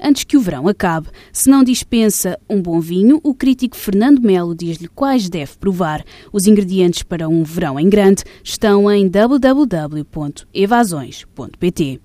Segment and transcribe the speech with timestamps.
[0.00, 1.08] antes que o verão acabe.
[1.32, 6.04] Se não dispensa um bom vinho, o crítico Fernando Melo diz-lhe quais deve provar.
[6.32, 12.00] Os ingredientes para um verão em grande estão em www.evasões.pt.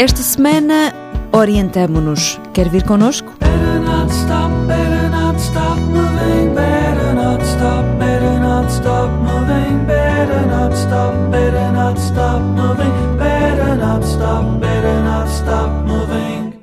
[0.00, 0.94] Esta semana
[1.32, 2.40] orientamo-nos.
[2.52, 3.32] Quer vir connosco?
[3.40, 7.07] Better not stop, better not stop moving, better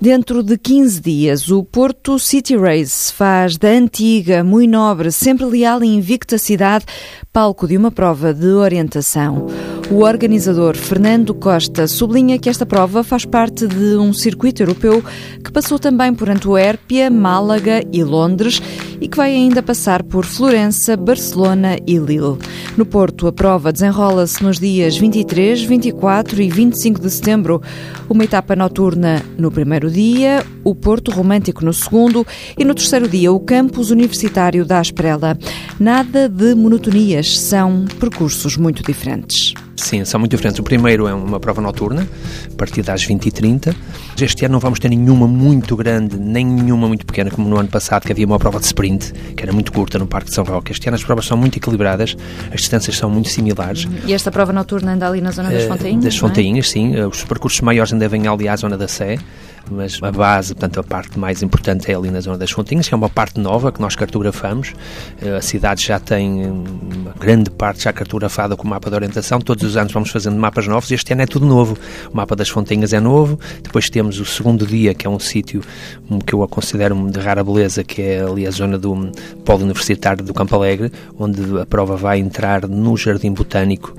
[0.06, 5.84] Dentro de 15 dias, o Porto City Race faz da antiga, muito nobre, sempre leal
[5.84, 6.86] e invicta cidade
[7.34, 9.48] palco de uma prova de orientação.
[9.90, 15.04] O organizador Fernando Costa sublinha que esta prova faz parte de um circuito europeu
[15.44, 18.62] que passou também por Antuérpia, Málaga e Londres
[19.00, 22.38] e que vai ainda passar por Florença, Barcelona e Lille.
[22.78, 27.62] No Porto, a prova desenrola-se nos dias 23, 24 e 25 de setembro.
[28.10, 32.26] Uma etapa noturna no primeiro dia, o Porto Romântico no segundo
[32.58, 35.38] e no terceiro dia o campus universitário da Asprela.
[35.80, 39.54] Nada de monotonias, são percursos muito diferentes.
[39.76, 40.60] Sim, são muito diferentes.
[40.60, 42.08] O primeiro é uma prova noturna,
[42.52, 43.76] a partir das 20h30.
[44.20, 47.70] Este ano não vamos ter nenhuma muito grande, nem nenhuma muito pequena, como no ano
[47.70, 50.44] passado, que havia uma prova de sprint, que era muito curta no Parque de São
[50.44, 50.72] Roque.
[50.72, 52.16] Este ano as provas são muito equilibradas,
[52.52, 53.88] as distâncias são muito similares.
[54.06, 56.04] E esta prova noturna anda ali na zona das Fontainhas?
[56.04, 56.70] Das Fontainhas, é?
[56.70, 56.96] sim.
[57.02, 59.18] Os percursos maiores ainda vêm ali à zona da Sé
[59.70, 62.94] mas a base, portanto, a parte mais importante é ali na zona das Fontinhas, que
[62.94, 64.74] é uma parte nova que nós cartografamos.
[65.22, 69.40] Eh, a cidade já tem uma grande parte já cartografada com o mapa de orientação.
[69.40, 70.92] Todos os anos vamos fazendo mapas novos.
[70.92, 71.78] Este ano é tudo novo.
[72.12, 73.40] O mapa das Fontinhas é novo.
[73.64, 75.62] Depois temos o segundo dia, que é um sítio
[76.26, 79.12] que eu considero de rara beleza, que é ali a zona do
[79.44, 83.96] Polo Universitário do Campo Alegre, onde a prova vai entrar no Jardim Botânico,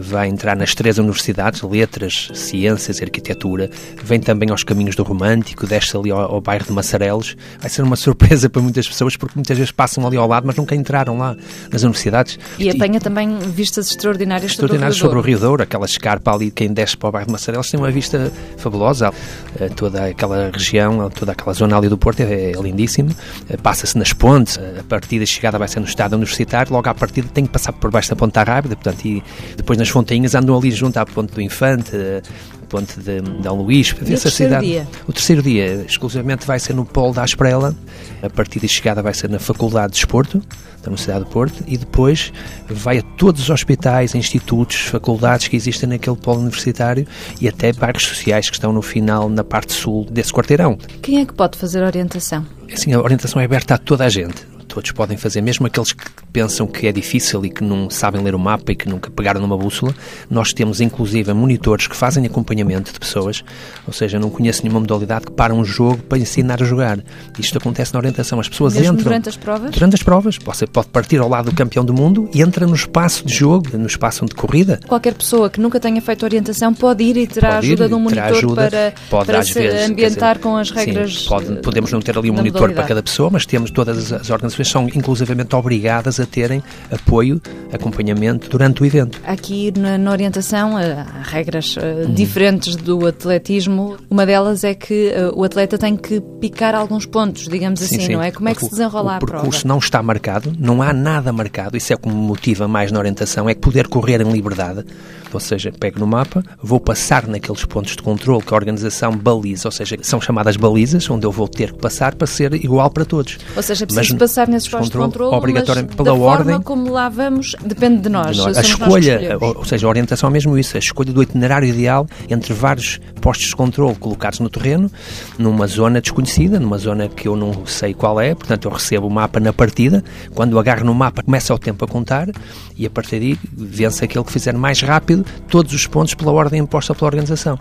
[0.00, 3.70] vai entrar nas três universidades, letras, ciências e arquitetura.
[4.02, 7.36] Vem também aos caminhos do romântico, desce ali ao, ao, bairro de Massarelos.
[7.60, 10.56] Vai ser uma surpresa para muitas pessoas, porque muitas vezes passam ali ao lado, mas
[10.56, 11.36] nunca entraram lá
[11.70, 12.38] nas universidades.
[12.58, 15.62] E apanha também vistas extraordinárias, extraordinárias sobre, o Rio Douro.
[15.62, 19.12] Aquela escarpa ali, quem desce para o bairro de Massarelos tem uma vista fabulosa.
[19.60, 23.10] Eh, toda aquela região, toda aquela zona ali do Porto é, é lindíssima.
[23.48, 26.94] Eh, passa-se nas pontes, a partida e chegada vai ser no estado universitário, logo à
[26.94, 29.22] partida tem que passar por baixo da Ponta Rábida, portanto, e
[29.56, 32.22] depois nas fontainhas andam ali junto à Ponte do Infante, eh,
[32.68, 34.66] ponte de Dom Luís, para ver essa cidade.
[34.66, 34.86] Dia?
[35.06, 37.74] O terceiro dia, exclusivamente, vai ser no Polo da Asprela.
[38.22, 40.38] A partida e chegada vai ser na Faculdade de Desporto,
[40.82, 42.32] da Universidade do Porto, e depois
[42.68, 47.06] vai a todos os hospitais, institutos, faculdades que existem naquele polo universitário
[47.40, 50.78] e até bairros sociais que estão no final, na parte sul desse quarteirão.
[51.02, 52.46] Quem é que pode fazer a orientação?
[52.72, 56.04] Assim, a orientação é aberta a toda a gente todos podem fazer, mesmo aqueles que
[56.38, 59.40] pensam que é difícil e que não sabem ler o mapa e que nunca pegaram
[59.40, 59.92] numa bússola.
[60.30, 63.42] Nós temos inclusive monitores que fazem acompanhamento de pessoas,
[63.84, 67.00] ou seja, não conheço nenhuma modalidade que para um jogo para ensinar a jogar.
[67.36, 68.38] Isto acontece na orientação.
[68.38, 69.02] As pessoas mesmo entram.
[69.02, 69.70] Durante as provas?
[69.72, 70.38] Durante as provas.
[70.44, 73.76] Você pode partir ao lado do campeão do mundo e entra no espaço de jogo,
[73.76, 74.78] no espaço de corrida.
[74.86, 77.98] Qualquer pessoa que nunca tenha feito orientação pode ir e terá pode ajuda de um
[77.98, 81.22] monitor ajuda, para, pode, para se vezes, ambientar dizer, com as regras.
[81.22, 84.30] Sim, pode, podemos não ter ali um monitor para cada pessoa, mas temos todas as
[84.30, 87.40] organizações são inclusivamente obrigadas a terem apoio,
[87.72, 89.20] acompanhamento durante o evento.
[89.24, 93.96] Aqui na, na orientação há regras uh, diferentes do atletismo.
[94.10, 98.06] Uma delas é que uh, o atleta tem que picar alguns pontos, digamos sim, assim,
[98.06, 98.12] sim.
[98.12, 98.30] não é?
[98.30, 99.38] Como é que se desenrola a prova?
[99.38, 102.68] O percurso não está marcado, não há nada marcado, isso é o que me motiva
[102.68, 104.84] mais na orientação, é poder correr em liberdade.
[105.32, 109.68] Ou seja, pego no mapa, vou passar naqueles pontos de controle que a organização baliza,
[109.68, 113.04] ou seja, são chamadas balizas, onde eu vou ter que passar para ser igual para
[113.04, 113.38] todos.
[113.54, 116.46] Ou seja, preciso Mas, passar nesses pontos de controle obrigatoriamente da ordem.
[116.46, 118.36] Forma como lá vamos depende de nós.
[118.36, 118.56] De nós.
[118.56, 122.06] A escolha, ou, ou, seja, a orientação é mesmo isso, a escolha do itinerário ideal
[122.28, 124.90] entre vários postos de controle colocados no terreno,
[125.38, 129.10] numa zona desconhecida, numa zona que eu não sei qual é, portanto eu recebo o
[129.10, 130.02] mapa na partida,
[130.34, 132.28] quando agarro no mapa começa o tempo a contar
[132.76, 136.60] e a partir daí vence aquele que fizer mais rápido todos os pontos pela ordem
[136.60, 137.58] imposta pela organização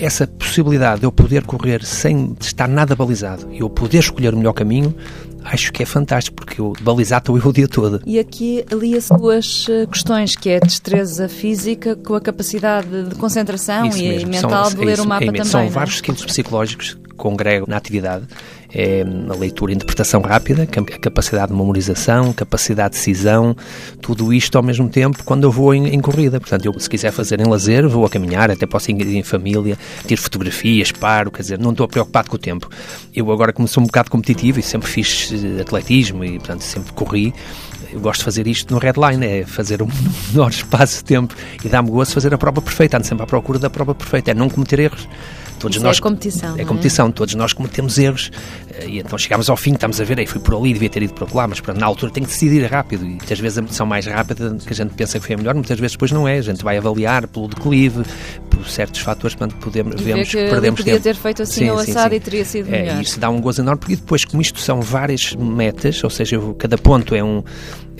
[0.00, 4.36] essa possibilidade de eu poder correr sem estar nada balizado e eu poder escolher o
[4.36, 4.94] melhor caminho,
[5.44, 8.00] acho que é fantástico, porque eu balizar estou eu o dia todo.
[8.06, 13.14] E aqui alia-se duas eh, questões, que é a destreza física com a capacidade de
[13.14, 14.30] concentração Isso e mesmo.
[14.30, 15.44] mental são, de ler o mapa é também.
[15.44, 15.68] São é?
[15.68, 18.26] vários skills psicológicos congrego na atividade
[18.72, 23.56] é a leitura e interpretação rápida, a capacidade de memorização, capacidade de decisão,
[24.00, 26.40] tudo isto ao mesmo tempo quando eu vou em, em, corrida.
[26.40, 29.76] Portanto, eu se quiser fazer em lazer, vou a caminhar, até posso ir em família,
[30.06, 32.70] tiro fotografias, paro, quer dizer, não estou preocupado com o tempo.
[33.14, 36.92] Eu agora como sou um bocado competitivo e sempre fiz eh, atletismo e, portanto, sempre
[36.92, 37.34] corri,
[37.92, 39.88] eu gosto de fazer isto no redline, é fazer o
[40.30, 41.34] menor espaço de tempo
[41.64, 44.30] e dá-me gosto de fazer a prova perfeita, ando sempre à procura da prova perfeita,
[44.30, 45.08] é não cometer erros.
[45.60, 46.56] Todos Isso nós, é competição.
[46.56, 48.30] É, é competição, todos nós cometemos erros
[48.72, 51.02] eh, e então chegámos ao fim, estamos a ver, aí fui por ali, devia ter
[51.02, 53.84] ido por lá, mas na altura tem que decidir rápido e muitas vezes a medição
[53.84, 56.38] mais rápida que a gente pensa que foi a melhor, muitas vezes depois não é.
[56.38, 58.02] A gente vai avaliar pelo declive,
[58.64, 61.04] certos fatores, portanto, podemos, e vemos que perdemos podia tempo.
[61.04, 63.02] ter feito assim sim, ou assado e teria sido é, melhor.
[63.02, 66.78] Isso dá um gozo enorme, porque depois, como isto são várias metas, ou seja, cada
[66.78, 67.42] ponto é um,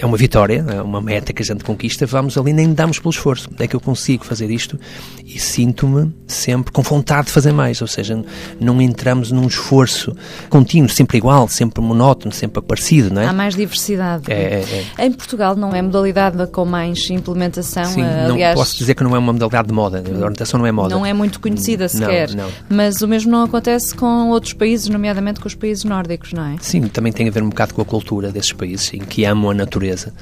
[0.00, 3.10] é uma vitória, é uma meta que a gente conquista, vamos ali nem damos pelo
[3.10, 3.50] esforço.
[3.58, 4.78] É que eu consigo fazer isto
[5.24, 8.22] e sinto-me sempre com vontade de fazer mais, ou seja,
[8.58, 10.16] não entramos num esforço
[10.48, 13.26] contínuo, sempre igual, sempre monótono, sempre parecido, não é?
[13.26, 14.30] Há mais diversidade.
[14.32, 15.06] É, é, é.
[15.06, 18.56] Em Portugal não é modalidade com mais implementação, Sim, aliás...
[18.56, 20.94] não posso dizer que não é uma modalidade de moda, a não é moda.
[20.94, 22.52] Não é muito conhecida sequer, não, não.
[22.69, 26.56] mas o mesmo não acontece com outros países, nomeadamente com os países nórdicos, não é?
[26.61, 29.50] Sim, também tem a ver um bocado com a cultura desses países, em que amam
[29.50, 30.12] a natureza.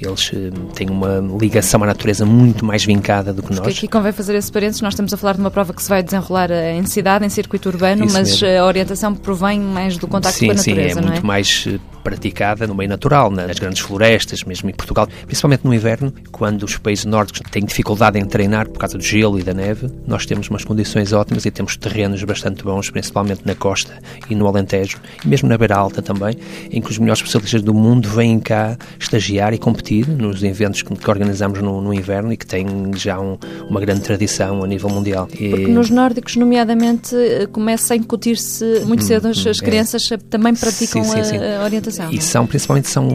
[0.00, 3.76] Eles uh, têm uma ligação à natureza muito mais vincada do que Porque nós.
[3.76, 6.02] aqui convém fazer esse parênteses, nós estamos a falar de uma prova que se vai
[6.02, 8.58] desenrolar eh, em cidade, em circuito urbano, Isso mas mesmo.
[8.58, 11.26] a orientação provém mais do contacto sim, com a natureza, sim, é muito é?
[11.26, 16.12] mais eh, praticada no meio natural, nas grandes florestas, mesmo em Portugal, principalmente no inverno,
[16.30, 19.88] quando os países nórdicos têm dificuldade em treinar por causa do gelo e da neve,
[20.06, 24.46] nós temos umas condições ótimas e temos terrenos bastante bons, principalmente na costa e no
[24.46, 26.36] Alentejo, e mesmo na Beira Alta também,
[26.70, 31.10] em que os melhores especialistas do mundo vêm cá estagiar e competir nos eventos que,
[31.10, 33.38] organizamos no, no, inverno e que têm já um,
[33.68, 35.28] uma grande tradição a nível mundial.
[35.32, 35.50] E...
[35.50, 39.64] Porque nos nórdicos, nomeadamente, eh, começa a incutir-se muito hum, cedo, as, as hum, é.
[39.64, 41.38] crianças também praticam sim, sim, sim.
[41.38, 42.10] A, a orientação.
[42.10, 43.08] E são, principalmente, são,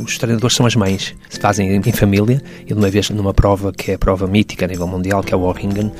[0.00, 3.72] os treinadores são as mães, se fazem em, família, e de uma vez numa prova
[3.72, 5.92] que é a prova mítica a nível mundial, que é o Orringen,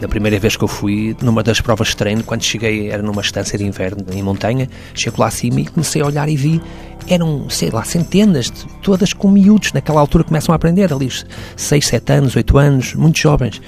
[0.00, 3.20] da primeira vez que eu fui, numa das provas de treino, quando cheguei, era numa
[3.20, 6.60] estância de inverno em montanha, chego lá acima e comecei a olhar e vi
[7.08, 11.08] eram, sei lá, centenas, de, todas com miúdos, naquela altura começam a aprender, ali
[11.56, 13.60] 6, 7 anos, 8 anos, muito jovens.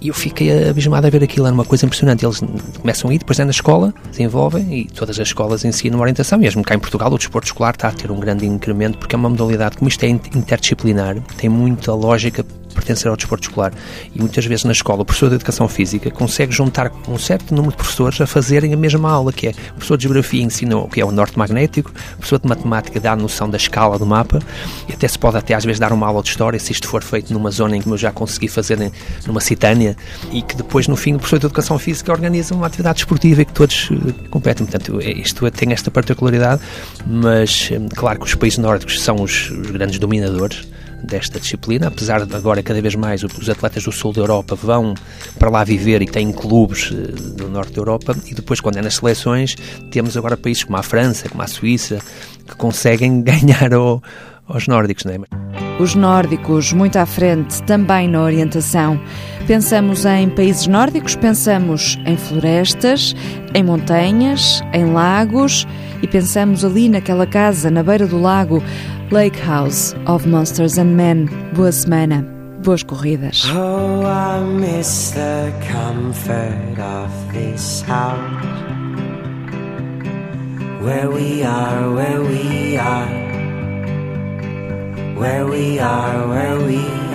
[0.00, 2.26] E eu fiquei abismado a ver aquilo, era uma coisa impressionante.
[2.26, 2.40] Eles
[2.78, 6.38] começam a ir, depois é na escola, desenvolvem e todas as escolas ensinam orientação.
[6.38, 9.18] Mesmo cá em Portugal, o desporto escolar está a ter um grande incremento porque é
[9.18, 13.72] uma modalidade, como isto é interdisciplinar, tem muita lógica pertencer ao desporto escolar.
[14.14, 17.72] E muitas vezes na escola, o professor de Educação Física consegue juntar um certo número
[17.72, 20.88] de professores a fazerem a mesma aula, que é o professor de Geografia ensina o
[20.88, 24.06] que é o norte magnético, o professor de Matemática dá a noção da escala do
[24.06, 24.40] mapa,
[24.88, 27.02] e até se pode até às vezes dar uma aula de História, se isto for
[27.02, 28.78] feito numa zona em que eu já consegui fazer
[29.26, 29.96] numa citânia,
[30.32, 33.44] e que depois no fim o professor de Educação Física organiza uma atividade esportiva e
[33.44, 34.66] que todos uh, competem.
[34.66, 36.60] Portanto, é, isto tem esta particularidade,
[37.06, 40.66] mas um, claro que os países nórdicos são os, os grandes dominadores,
[41.04, 44.94] desta disciplina, apesar de agora cada vez mais os atletas do sul da Europa vão
[45.38, 48.82] para lá viver e têm clubes eh, do norte da Europa e depois quando é
[48.82, 49.54] nas seleções
[49.90, 51.98] temos agora países como a França, como a Suíça
[52.46, 54.02] que conseguem ganhar ao,
[54.46, 55.18] aos nórdicos, é?
[55.80, 59.00] Os nórdicos muito à frente também na orientação.
[59.46, 63.14] Pensamos em países nórdicos, pensamos em florestas,
[63.52, 65.66] em montanhas, em lagos
[66.00, 68.62] e pensamos ali naquela casa na beira do lago
[69.10, 71.26] Lake House of Monsters and Men.
[71.54, 72.22] Boa semana,
[72.62, 73.44] boas corridas.
[73.52, 78.42] Oh, I miss the comfort of this house.
[80.82, 83.08] Where we are, where we are.
[85.16, 87.13] Where we are, where we are.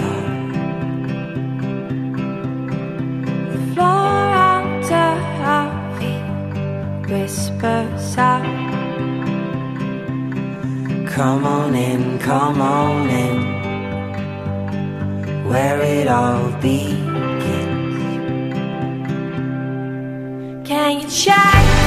[11.19, 13.43] Come on in, come on in,
[15.49, 17.97] where it all begins.
[20.65, 21.78] Can you check